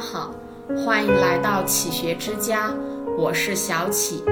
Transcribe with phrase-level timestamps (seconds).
[0.00, 0.30] 好，
[0.82, 2.72] 欢迎来到启学之家，
[3.18, 4.24] 我是小启，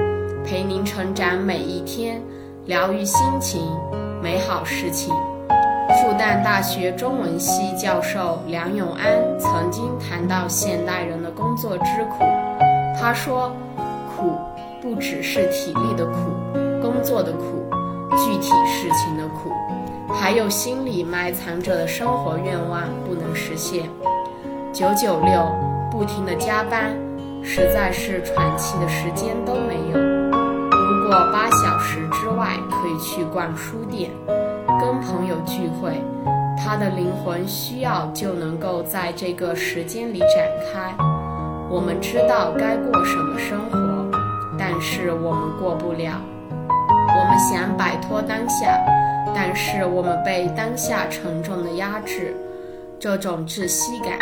[0.43, 2.19] 陪您成长每一天，
[2.65, 3.61] 疗愈心情，
[4.19, 5.13] 美好事情。
[6.01, 9.05] 复旦大学中文系教授梁永安
[9.39, 12.23] 曾经谈到现代人的工作之苦，
[12.99, 13.55] 他说
[14.17, 14.35] ：“苦
[14.81, 16.31] 不只是体力的苦，
[16.81, 17.63] 工作的苦，
[18.17, 19.51] 具体事情的苦，
[20.15, 23.87] 还有心里埋藏着的生活愿望不能实现。”
[24.79, 25.45] 九九六，
[25.91, 26.95] 不停的加班，
[27.43, 29.99] 实在是喘气的时间都没有。
[29.99, 34.09] 如果八小时之外可以去逛书店，
[34.79, 36.01] 跟朋友聚会，
[36.57, 40.95] 他的灵魂需要就能够在这个时间里展开。
[41.69, 44.17] 我们知道该过什么生活，
[44.57, 46.13] 但是我们过不了。
[46.69, 48.79] 我们想摆脱当下，
[49.35, 52.33] 但是我们被当下沉重的压制，
[52.97, 54.17] 这种窒息感。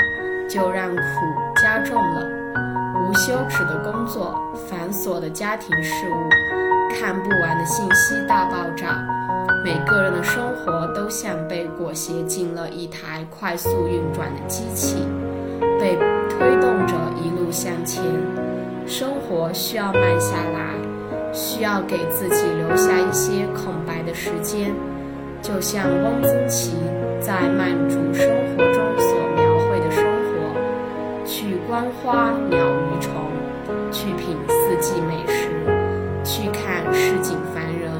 [0.50, 1.02] 就让苦
[1.62, 2.26] 加重了，
[3.02, 4.34] 无休止的工作，
[4.70, 6.30] 繁琐的家庭事务，
[6.95, 9.06] 看不完的信息大爆炸，
[9.64, 15.06] 每个人的生活都像被裹挟进了一台快速运转的机器，
[15.80, 15.98] 被
[16.30, 18.02] 推动着一路向前。
[18.86, 24.73] 生活需要慢下来，需要给自己留下一些空白的时间，
[25.42, 26.72] 就像汪曾祺
[27.20, 28.25] 在《慢煮生
[28.56, 29.27] 活》中所。
[31.78, 33.14] 观花鸟鱼虫，
[33.92, 35.47] 去品四季美食，
[36.23, 37.92] 去看市井凡人。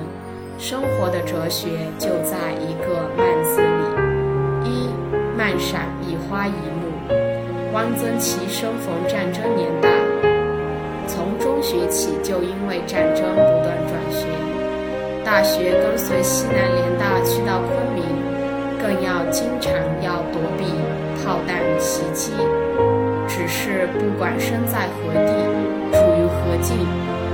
[0.58, 1.68] 生活的哲学
[2.00, 4.68] 就在一个“慢”字里。
[4.68, 4.90] 一
[5.38, 7.14] 慢闪一花一木。
[7.72, 9.90] 汪曾祺生逢战争年代，
[11.06, 14.26] 从中学起就因为战争不断转学，
[15.24, 18.04] 大学跟随西南联大去到昆明，
[18.82, 20.66] 更要经常要躲避
[21.24, 22.32] 炮弹袭击。
[23.38, 25.30] 只是不管身在何地，
[25.94, 26.76] 处于何境，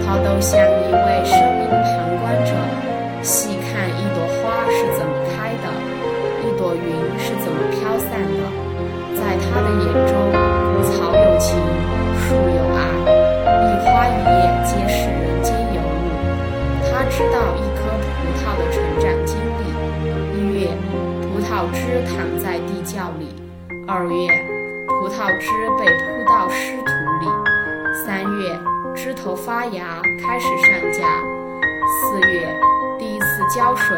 [0.03, 1.87] 他都像一位生命旁
[2.19, 2.51] 观者，
[3.21, 5.65] 细看一朵花是怎么开的，
[6.43, 8.43] 一朵云是怎么飘散的。
[9.15, 10.11] 在他的眼中，
[10.91, 11.55] 草有情，
[12.19, 12.83] 树有爱，
[13.63, 16.11] 一花一叶皆是人间尤物。
[16.91, 19.63] 他知道一颗葡萄的成长经历：
[20.37, 20.67] 一月，
[21.31, 23.27] 葡萄枝躺在地窖里；
[23.87, 24.52] 二月。
[25.13, 25.47] 葡萄枝
[25.77, 26.91] 被铺到湿土
[27.21, 27.27] 里，
[28.03, 28.59] 三月
[28.95, 31.05] 枝头发芽，开始上架；
[31.85, 32.47] 四月
[32.97, 33.25] 第一次
[33.55, 33.95] 浇水，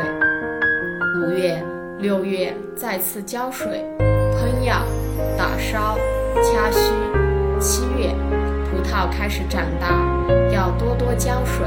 [1.21, 1.63] 五月、
[1.99, 4.81] 六月再次浇水、喷药、
[5.37, 5.97] 打烧、
[6.35, 6.91] 掐须；
[7.61, 8.13] 七月
[8.69, 9.87] 葡萄开始长大，
[10.53, 11.65] 要多多浇水；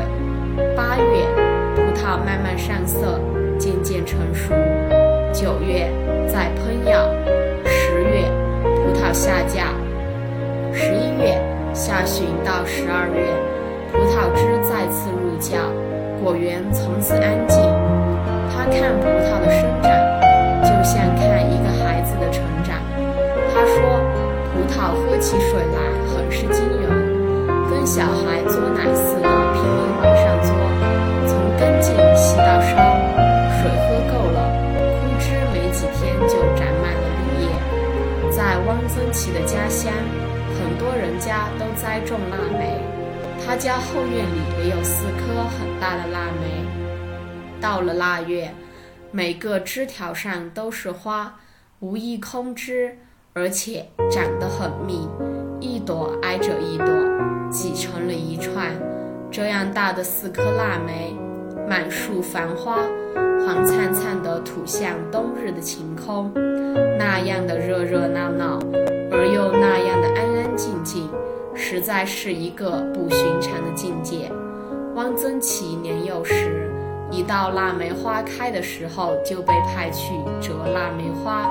[0.76, 1.26] 八月
[1.74, 3.18] 葡萄慢慢上色，
[3.58, 4.52] 渐渐成熟；
[5.32, 5.90] 九月
[6.30, 7.37] 再喷药。
[9.12, 9.72] 下架。
[10.72, 11.34] 十一月
[11.74, 13.26] 下旬到十二月，
[13.92, 15.58] 葡萄汁再次入窖，
[16.22, 17.58] 果园从此安静。
[18.52, 19.90] 他看葡萄的生长，
[20.62, 22.76] 就像看一个孩子的成长。
[23.54, 23.76] 他说，
[24.52, 26.88] 葡萄喝起水来很是惊人，
[27.70, 28.42] 跟小孩
[38.68, 39.90] 汪曾祺的家乡，
[40.60, 42.78] 很多人家都栽种腊梅，
[43.42, 46.66] 他家后院里也有四棵很大的腊梅。
[47.62, 48.52] 到了腊月，
[49.10, 51.36] 每个枝条上都是花，
[51.80, 52.98] 无一空枝，
[53.32, 55.08] 而且长得很密，
[55.60, 56.86] 一朵挨着一朵，
[57.50, 58.74] 挤成了一串。
[59.30, 61.16] 这样大的四棵腊梅，
[61.66, 62.80] 满树繁花。
[63.46, 66.30] 黄灿灿的吐向冬日的晴空，
[66.98, 68.58] 那样的热热闹闹，
[69.10, 71.08] 而又那样的安安静静，
[71.54, 74.30] 实在是一个不寻常的境界。
[74.94, 76.70] 汪曾祺年幼时，
[77.10, 81.48] 一到腊梅花开的时候，就被派去折腊梅花，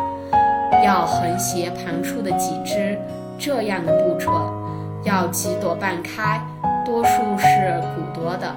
[0.83, 2.97] 要横斜盘出的几枝，
[3.39, 4.33] 这样的不准，
[5.03, 6.41] 要几朵半开，
[6.85, 7.45] 多数是
[7.95, 8.53] 骨朵的。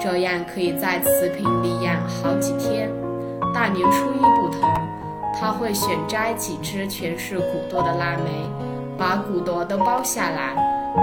[0.00, 2.90] 这样可以在瓷瓶里养好几天。
[3.54, 4.68] 大年初一不同，
[5.38, 8.48] 他会选摘几只全是骨朵的腊梅，
[8.96, 10.54] 把骨朵都剥下来，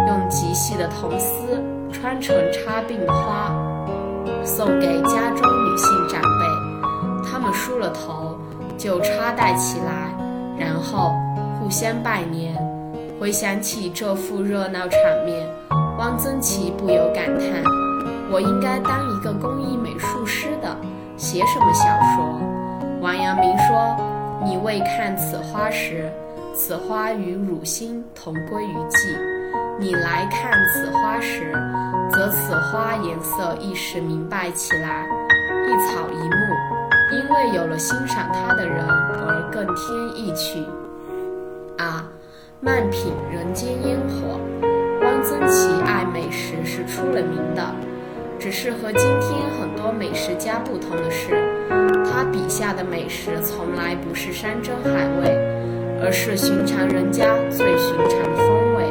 [0.07, 1.61] 用极细的铜丝
[1.91, 3.53] 穿成插鬓花，
[4.43, 7.29] 送给家中女性长辈。
[7.29, 8.37] 他们梳了头，
[8.77, 10.11] 就插戴起来，
[10.57, 11.13] 然后
[11.59, 12.55] 互相拜年。
[13.19, 15.47] 回想起这副热闹场面，
[15.99, 17.63] 汪曾祺不由感叹。
[18.31, 20.75] 我应该当一个工艺美术师的，
[21.17, 21.83] 写什么小
[22.15, 22.41] 说？
[23.01, 23.95] 王阳明说
[24.43, 26.11] ：“你未看此花时，
[26.55, 29.15] 此花与汝心同归于寂。
[29.79, 31.53] 你来看此花时，
[32.11, 35.05] 则此花颜色一时明白起来，
[35.67, 36.55] 一草一木，
[37.13, 40.65] 因为有了欣赏它的人而更添意趣。
[41.77, 42.03] 啊，
[42.59, 44.39] 慢品人间烟火。
[45.03, 47.63] 汪曾祺爱美食是出了名的，
[48.41, 51.29] 只是和今天很多美食家不同的是，
[52.03, 54.89] 他笔下的美食从来不是山珍海
[55.21, 55.29] 味，
[56.01, 58.83] 而是寻常人家最寻常的风味。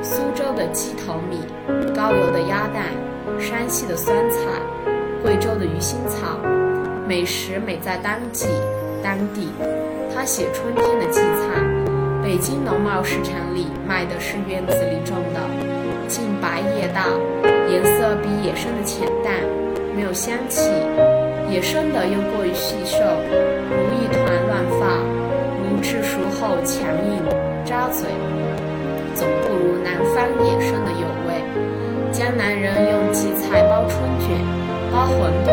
[0.00, 1.40] 苏州的鸡头米，
[1.94, 2.86] 高邮的鸭蛋，
[3.38, 4.38] 山西的酸菜，
[5.22, 6.40] 贵州的鱼腥草，
[7.06, 8.46] 美食美在当季
[9.02, 9.50] 当地。
[10.14, 11.62] 他写春天的荠菜。
[12.22, 15.75] 北京农贸市场里卖的是院子里种的，
[16.08, 17.06] 茎白叶大，
[17.68, 19.34] 颜色比野生的浅淡，
[19.94, 20.70] 没有香气；
[21.50, 22.98] 野生的又过于细瘦，
[23.68, 24.98] 如一团乱发，
[25.62, 27.22] 如吃熟后强硬
[27.64, 28.06] 扎嘴，
[29.14, 31.42] 总不如南方野生的有味。
[32.12, 34.30] 江南人用荠菜包春卷、
[34.92, 35.48] 包馄饨，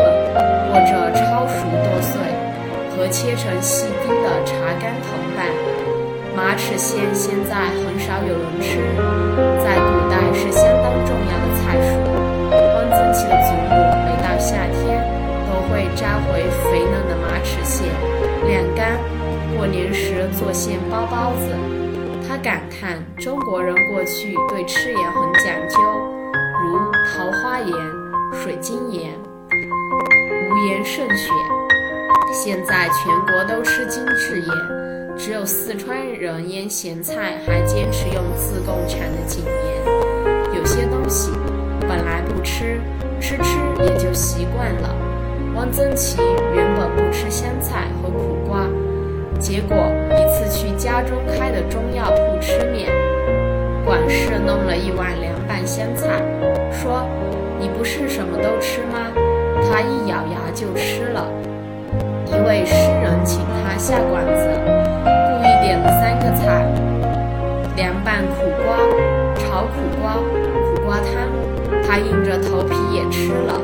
[0.70, 2.14] 或者焯熟剁碎，
[2.96, 5.46] 和切成细丁的茶干同拌。
[6.36, 7.54] 马齿苋现在
[7.84, 8.78] 很少有人吃，
[9.62, 10.03] 在古
[20.38, 21.54] 做馅包包子。
[22.28, 25.78] 他感叹中国人过去对吃盐很讲究，
[26.62, 27.72] 如桃花盐、
[28.32, 29.12] 水晶盐、
[30.50, 31.34] 无盐胜选。
[32.32, 34.48] 现在全国都吃精致盐。
[35.16, 40.56] 只有四川人腌咸菜还坚持用自贡产的井盐。
[40.56, 41.30] 有些东西
[41.82, 42.80] 本来不吃，
[43.20, 44.92] 吃吃也就习惯了。
[45.54, 46.20] 汪曾祺
[46.52, 48.33] 原本不吃香菜和苦，
[49.38, 49.76] 结果
[50.10, 52.90] 一次去家中开的中药铺吃面，
[53.84, 56.22] 管事弄了一碗凉拌香菜，
[56.72, 57.06] 说
[57.60, 59.12] ：“你不是什么都吃吗？”
[59.70, 61.26] 他一咬牙就吃了。
[62.26, 64.48] 一位诗人请他下馆子。
[65.04, 66.64] 故意点了三个菜：
[67.76, 68.76] 凉拌苦瓜、
[69.36, 71.28] 炒苦瓜、苦瓜汤。
[71.86, 73.60] 他硬着头皮也吃了。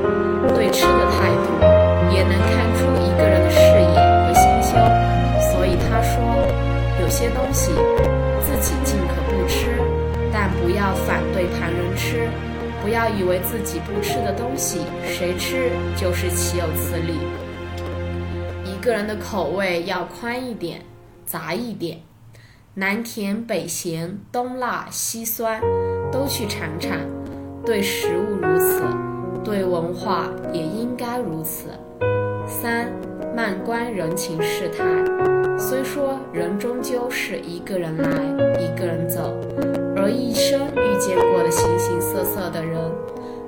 [12.82, 17.14] 不要以为自己不吃的东西，谁吃就是岂有此理。
[18.64, 20.82] 一个人的口味要宽一点。
[21.26, 22.00] 杂一点，
[22.74, 25.60] 南甜北咸，东辣西酸，
[26.10, 26.98] 都去尝尝。
[27.64, 28.82] 对食物如此，
[29.44, 31.68] 对文化也应该如此。
[32.48, 32.90] 三，
[33.36, 34.84] 慢观人情世态。
[35.56, 38.10] 虽说人终究是一个人来，
[38.60, 39.32] 一个人走，
[40.00, 42.80] 而一生遇见过的形形色色的人，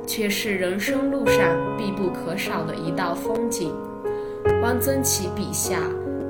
[0.06, 3.74] 却是人生路上必不可少的一道风景。
[4.62, 5.78] 汪曾祺笔下，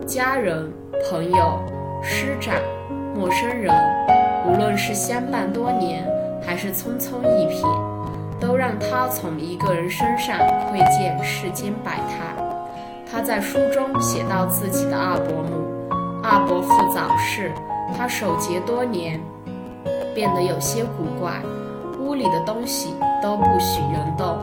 [0.07, 0.73] 家人。
[1.11, 1.59] 朋友、
[2.01, 2.55] 师长、
[3.13, 3.75] 陌生人，
[4.47, 6.09] 无论是相伴多年，
[6.41, 7.67] 还是匆匆一瞥，
[8.39, 12.37] 都让他从一个人身上窥见世间百态。
[13.11, 15.91] 他在书中写到自己的二伯母，
[16.23, 17.51] 二伯父早逝，
[17.99, 19.21] 他守节多年，
[20.15, 21.41] 变得有些古怪，
[21.99, 24.39] 屋里的东西都不许人动。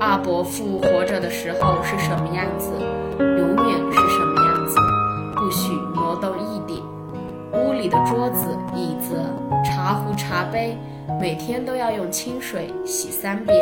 [0.00, 2.70] 二伯父活着的时候是什么样子，
[3.18, 4.76] 永远是什么样子。
[5.34, 6.80] 不许挪动一点。
[7.52, 9.16] 屋里的桌子、椅子、
[9.64, 10.78] 茶壶、茶杯，
[11.20, 13.58] 每天都要用清水洗三遍。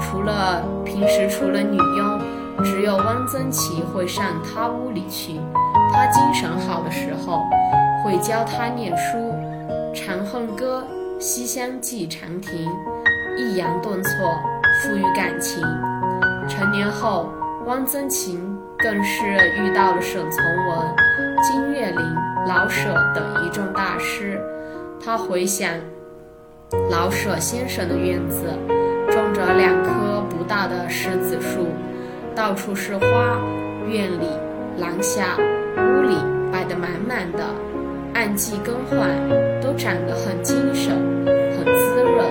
[0.00, 2.20] 除了平时，除了女佣，
[2.64, 5.40] 只有汪曾祺会上他屋里去。
[5.92, 7.44] 他精神好的时候，
[8.04, 9.18] 会教他念书，
[9.96, 10.84] 《长恨歌》
[11.20, 12.70] 《西厢记》长亭，
[13.38, 14.10] 抑扬顿挫，
[14.82, 15.62] 富于感情。
[16.46, 17.32] 成年后，
[17.64, 18.38] 汪曾祺。
[18.78, 20.78] 更是遇到了沈从文、
[21.42, 22.14] 金岳霖、
[22.46, 24.38] 老舍等一众大师。
[25.02, 25.72] 他回想
[26.90, 28.50] 老舍先生的院子，
[29.10, 31.68] 种着两棵不大的柿子树，
[32.34, 33.40] 到处是花，
[33.88, 34.28] 院里、
[34.78, 35.38] 廊下、
[35.78, 36.14] 屋里
[36.52, 37.46] 摆得满满的，
[38.16, 39.10] 按季更换，
[39.60, 40.96] 都长得很精神，
[41.26, 42.24] 很滋润，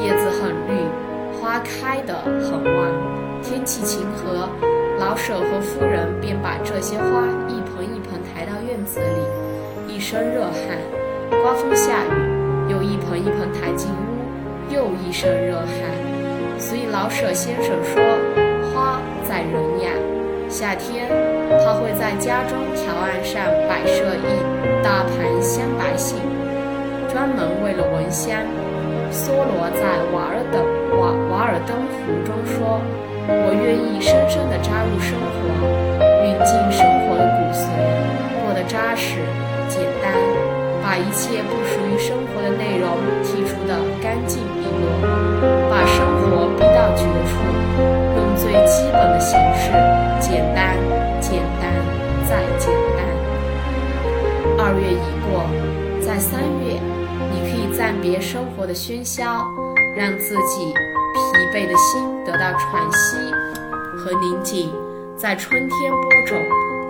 [0.00, 0.82] 叶子很绿，
[1.40, 2.90] 花开得很旺，
[3.40, 4.48] 天气晴和。
[4.98, 10.76] 老舍和夫人便把这些花一盆一盆抬到院子里，一身热汗；
[11.40, 16.58] 刮风下雨，又一盆一盆抬进屋，又一身热汗。
[16.58, 18.02] 所以老舍先生说
[18.74, 19.90] ：“花在人呀，
[20.52, 21.08] 夏天
[21.64, 26.18] 他会在家中条案上摆设一大盘香白杏，
[27.08, 28.36] 专门为了闻香。
[29.10, 29.80] 梭罗在
[30.12, 30.60] 《瓦尔登
[31.00, 32.78] 瓦瓦尔登湖》中说
[33.24, 35.40] ：“我愿意深深地扎入生活，
[36.20, 37.64] 运进生活的骨髓，
[38.44, 39.24] 过得扎实、
[39.68, 40.12] 简单，
[40.92, 42.86] 把一切不属于生活的内容
[43.24, 44.92] 剔除得干净利落，
[45.70, 47.40] 把生活逼到绝处，
[48.14, 49.72] 用最基本的形式，
[50.20, 50.76] 简单、
[51.18, 51.72] 简单
[52.28, 53.08] 再简单。”
[54.60, 55.48] 二月已过，
[56.06, 56.78] 在三月。
[57.32, 59.46] 你可以暂别生活的喧嚣，
[59.96, 63.16] 让自己疲惫的心得到喘息
[63.96, 64.70] 和宁静，
[65.16, 66.38] 在春天播种，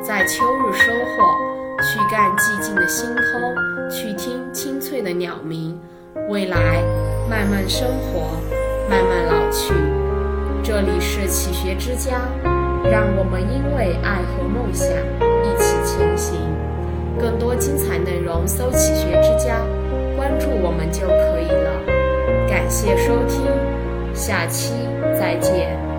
[0.03, 1.39] 在秋日收获，
[1.83, 5.77] 去干寂静的星空，去听清脆的鸟鸣。
[6.29, 6.81] 未来
[7.29, 8.39] 慢慢生活，
[8.89, 9.75] 慢慢老去。
[10.62, 12.21] 这里是启学之家，
[12.85, 14.89] 让我们因为爱和梦想
[15.43, 16.39] 一起前行。
[17.19, 19.61] 更多精彩内容，搜“启学之家”。
[20.17, 23.43] 关注我们就可以了，感谢收听，
[24.15, 24.73] 下期
[25.19, 25.92] 再见。